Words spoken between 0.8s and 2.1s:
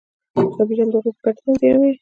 د هغوی په ګټه تنظیموي.